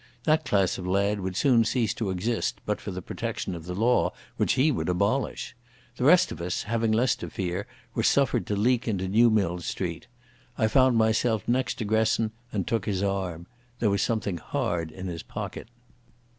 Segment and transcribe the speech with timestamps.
[0.23, 3.75] That class of lad would soon cease to exist but for the protection of the
[3.75, 5.55] law which he would abolish.
[5.97, 10.07] The rest of us, having less to fear, were suffered to leak into Newmilns Street.
[10.57, 13.45] I found myself next to Gresson, and took his arm.
[13.77, 15.67] There was something hard in his coat pocket.